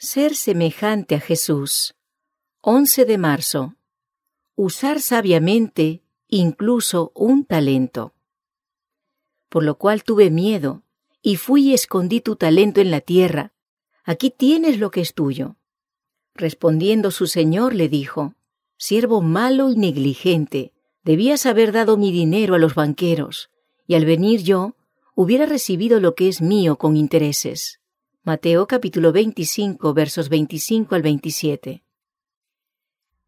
Ser 0.00 0.36
semejante 0.36 1.16
a 1.16 1.20
Jesús. 1.20 1.96
11 2.60 3.04
de 3.04 3.18
marzo. 3.18 3.74
Usar 4.54 5.00
sabiamente 5.00 6.04
incluso 6.28 7.10
un 7.16 7.44
talento. 7.44 8.14
Por 9.48 9.64
lo 9.64 9.76
cual 9.76 10.04
tuve 10.04 10.30
miedo, 10.30 10.84
y 11.20 11.34
fui 11.34 11.70
y 11.70 11.74
escondí 11.74 12.20
tu 12.20 12.36
talento 12.36 12.80
en 12.80 12.92
la 12.92 13.00
tierra. 13.00 13.52
Aquí 14.04 14.30
tienes 14.30 14.78
lo 14.78 14.92
que 14.92 15.00
es 15.00 15.14
tuyo. 15.14 15.56
Respondiendo 16.32 17.10
su 17.10 17.26
señor 17.26 17.74
le 17.74 17.88
dijo, 17.88 18.36
Siervo 18.76 19.20
malo 19.20 19.68
y 19.68 19.74
negligente, 19.74 20.72
debías 21.02 21.44
haber 21.44 21.72
dado 21.72 21.96
mi 21.96 22.12
dinero 22.12 22.54
a 22.54 22.58
los 22.58 22.76
banqueros, 22.76 23.50
y 23.88 23.96
al 23.96 24.04
venir 24.04 24.44
yo, 24.44 24.76
hubiera 25.16 25.44
recibido 25.44 25.98
lo 25.98 26.14
que 26.14 26.28
es 26.28 26.40
mío 26.40 26.78
con 26.78 26.96
intereses. 26.96 27.80
Mateo 28.24 28.66
capítulo 28.66 29.12
25 29.12 29.94
versos 29.94 30.28
25 30.28 30.94
al 30.94 31.02
27. 31.02 31.84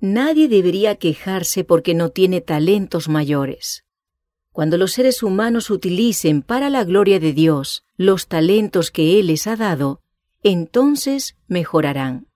Nadie 0.00 0.48
debería 0.48 0.96
quejarse 0.96 1.64
porque 1.64 1.94
no 1.94 2.10
tiene 2.10 2.40
talentos 2.40 3.08
mayores. 3.08 3.84
Cuando 4.50 4.76
los 4.76 4.92
seres 4.92 5.22
humanos 5.22 5.70
utilicen 5.70 6.42
para 6.42 6.68
la 6.68 6.84
gloria 6.84 7.20
de 7.20 7.32
Dios 7.32 7.84
los 7.96 8.26
talentos 8.26 8.90
que 8.90 9.18
Él 9.18 9.28
les 9.28 9.46
ha 9.46 9.56
dado, 9.56 10.00
entonces 10.42 11.36
mejorarán. 11.46 12.26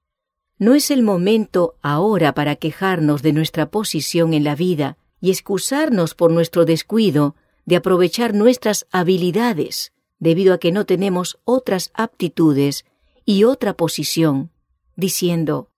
No 0.56 0.74
es 0.74 0.90
el 0.90 1.02
momento 1.02 1.76
ahora 1.82 2.32
para 2.32 2.56
quejarnos 2.56 3.22
de 3.22 3.32
nuestra 3.32 3.70
posición 3.70 4.32
en 4.32 4.44
la 4.44 4.54
vida 4.54 4.96
y 5.20 5.30
excusarnos 5.30 6.14
por 6.14 6.30
nuestro 6.30 6.64
descuido 6.64 7.34
de 7.66 7.76
aprovechar 7.76 8.32
nuestras 8.32 8.86
habilidades, 8.92 9.92
debido 10.18 10.54
a 10.54 10.58
que 10.58 10.72
no 10.72 10.86
tenemos 10.86 11.38
otras 11.44 11.90
aptitudes 11.94 12.84
y 13.24 13.44
otra 13.44 13.74
posición, 13.74 14.50
diciendo, 14.96 15.68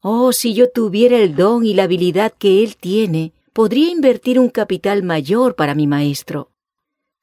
Oh, 0.00 0.32
si 0.32 0.54
yo 0.54 0.70
tuviera 0.70 1.18
el 1.18 1.34
don 1.34 1.66
y 1.66 1.74
la 1.74 1.84
habilidad 1.84 2.32
que 2.32 2.62
él 2.62 2.76
tiene, 2.76 3.32
podría 3.52 3.90
invertir 3.90 4.38
un 4.38 4.50
capital 4.50 5.02
mayor 5.02 5.56
para 5.56 5.74
mi 5.74 5.86
maestro. 5.86 6.52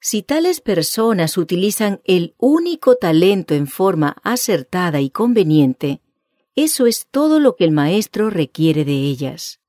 Si 0.02 0.22
tales 0.22 0.59
personas 0.59 1.38
utilizan 1.38 2.02
el 2.03 2.36
único 2.38 2.97
talento 2.97 3.53
en 3.53 3.67
forma 3.67 4.17
acertada 4.22 5.00
y 5.00 5.09
conveniente, 5.09 6.02
eso 6.56 6.88
es 6.88 7.08
todo 7.09 7.39
lo 7.39 7.56
que 7.56 7.64
el 7.64 7.72
maestro 7.72 8.30
requiere 8.30 8.84
de 8.84 8.94
ellas. 8.94 9.61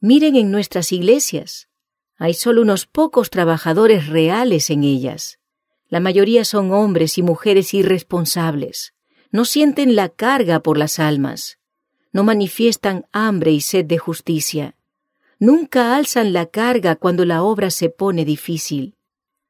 Miren 0.00 0.36
en 0.36 0.50
nuestras 0.50 0.90
iglesias. 0.90 1.68
Hay 2.16 2.32
solo 2.32 2.62
unos 2.62 2.86
pocos 2.86 3.28
trabajadores 3.28 4.06
reales 4.06 4.70
en 4.70 4.84
ellas. 4.84 5.38
La 5.92 6.00
mayoría 6.00 6.46
son 6.46 6.72
hombres 6.72 7.18
y 7.18 7.22
mujeres 7.22 7.74
irresponsables. 7.74 8.94
No 9.30 9.44
sienten 9.44 9.94
la 9.94 10.08
carga 10.08 10.60
por 10.60 10.78
las 10.78 10.98
almas. 10.98 11.58
No 12.12 12.24
manifiestan 12.24 13.04
hambre 13.12 13.50
y 13.50 13.60
sed 13.60 13.84
de 13.84 13.98
justicia. 13.98 14.74
Nunca 15.38 15.94
alzan 15.94 16.32
la 16.32 16.46
carga 16.46 16.96
cuando 16.96 17.26
la 17.26 17.42
obra 17.42 17.70
se 17.70 17.90
pone 17.90 18.24
difícil. 18.24 18.96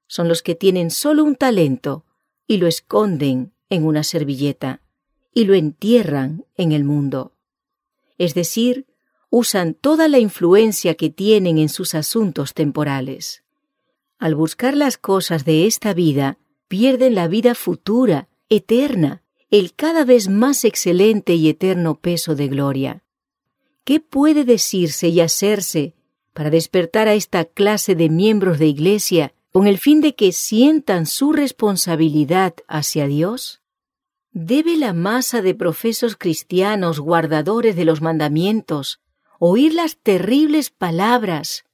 Son 0.08 0.26
los 0.26 0.42
que 0.42 0.56
tienen 0.56 0.90
solo 0.90 1.22
un 1.22 1.36
talento 1.36 2.06
y 2.48 2.56
lo 2.56 2.66
esconden 2.66 3.52
en 3.68 3.86
una 3.86 4.02
servilleta 4.02 4.82
y 5.32 5.44
lo 5.44 5.54
entierran 5.54 6.44
en 6.56 6.72
el 6.72 6.82
mundo. 6.82 7.36
Es 8.18 8.34
decir, 8.34 8.88
usan 9.30 9.74
toda 9.74 10.08
la 10.08 10.18
influencia 10.18 10.96
que 10.96 11.08
tienen 11.08 11.58
en 11.58 11.68
sus 11.68 11.94
asuntos 11.94 12.52
temporales 12.52 13.42
al 14.22 14.36
buscar 14.36 14.76
las 14.76 14.98
cosas 14.98 15.44
de 15.44 15.66
esta 15.66 15.94
vida, 15.94 16.38
pierden 16.68 17.16
la 17.16 17.26
vida 17.26 17.56
futura, 17.56 18.28
eterna, 18.48 19.24
el 19.50 19.74
cada 19.74 20.04
vez 20.04 20.28
más 20.28 20.64
excelente 20.64 21.34
y 21.34 21.48
eterno 21.48 21.98
peso 21.98 22.36
de 22.36 22.46
gloria. 22.46 23.02
¿Qué 23.82 23.98
puede 23.98 24.44
decirse 24.44 25.08
y 25.08 25.18
hacerse 25.18 25.96
para 26.34 26.50
despertar 26.50 27.08
a 27.08 27.14
esta 27.14 27.44
clase 27.44 27.96
de 27.96 28.10
miembros 28.10 28.60
de 28.60 28.68
Iglesia 28.68 29.34
con 29.50 29.66
el 29.66 29.78
fin 29.78 30.00
de 30.00 30.14
que 30.14 30.30
sientan 30.30 31.06
su 31.06 31.32
responsabilidad 31.32 32.54
hacia 32.68 33.08
Dios? 33.08 33.60
¿Debe 34.30 34.76
la 34.76 34.92
masa 34.92 35.42
de 35.42 35.56
profesos 35.56 36.14
cristianos 36.14 37.00
guardadores 37.00 37.74
de 37.74 37.84
los 37.84 38.00
mandamientos 38.00 39.00
oír 39.40 39.74
las 39.74 39.96
terribles 39.96 40.70
palabras 40.70 41.64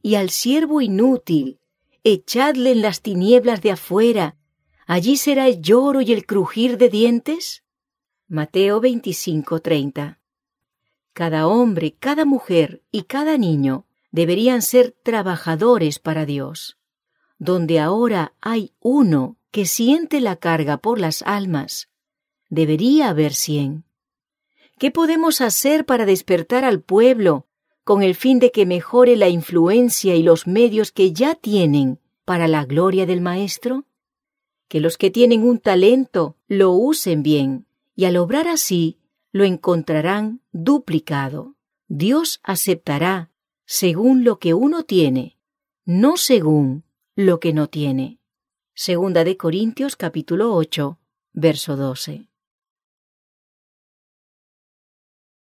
y 0.00 0.14
al 0.14 0.30
siervo 0.30 0.80
inútil 0.80 1.58
echadle 2.04 2.72
en 2.72 2.82
las 2.82 3.00
tinieblas 3.00 3.62
de 3.62 3.72
afuera, 3.72 4.36
allí 4.86 5.16
será 5.16 5.46
el 5.46 5.60
lloro 5.60 6.00
y 6.00 6.12
el 6.12 6.26
crujir 6.26 6.78
de 6.78 6.88
dientes? 6.88 7.62
Mateo 8.28 8.80
25:30. 8.80 10.18
Cada 11.12 11.46
hombre, 11.46 11.94
cada 11.98 12.24
mujer 12.24 12.82
y 12.90 13.02
cada 13.02 13.36
niño 13.36 13.86
deberían 14.10 14.62
ser 14.62 14.96
trabajadores 15.02 15.98
para 15.98 16.24
Dios. 16.26 16.78
Donde 17.38 17.80
ahora 17.80 18.34
hay 18.40 18.72
uno 18.80 19.36
que 19.50 19.66
siente 19.66 20.20
la 20.20 20.36
carga 20.36 20.78
por 20.78 20.98
las 20.98 21.22
almas, 21.22 21.88
debería 22.48 23.10
haber 23.10 23.34
cien. 23.34 23.84
¿Qué 24.78 24.90
podemos 24.90 25.40
hacer 25.40 25.84
para 25.84 26.06
despertar 26.06 26.64
al 26.64 26.80
pueblo 26.80 27.46
con 27.84 28.02
el 28.02 28.14
fin 28.14 28.38
de 28.38 28.52
que 28.52 28.66
mejore 28.66 29.16
la 29.16 29.28
influencia 29.28 30.14
y 30.14 30.22
los 30.22 30.46
medios 30.46 30.92
que 30.92 31.12
ya 31.12 31.34
tienen 31.34 31.98
para 32.24 32.48
la 32.48 32.64
gloria 32.64 33.06
del 33.06 33.20
Maestro? 33.20 33.84
Que 34.68 34.80
los 34.80 34.96
que 34.96 35.10
tienen 35.10 35.42
un 35.42 35.58
talento 35.58 36.36
lo 36.46 36.72
usen 36.72 37.22
bien, 37.22 37.66
y 37.94 38.04
al 38.04 38.16
obrar 38.16 38.48
así 38.48 38.98
lo 39.32 39.44
encontrarán 39.44 40.40
duplicado. 40.52 41.56
Dios 41.88 42.40
aceptará 42.42 43.30
según 43.66 44.24
lo 44.24 44.38
que 44.38 44.54
uno 44.54 44.84
tiene, 44.84 45.38
no 45.84 46.16
según 46.16 46.84
lo 47.16 47.40
que 47.40 47.52
no 47.52 47.68
tiene. 47.68 48.18
Segunda 48.74 49.24
de 49.24 49.36
Corintios 49.36 49.96
capítulo 49.96 50.54
8, 50.54 50.98
verso 51.32 51.76
12. 51.76 52.31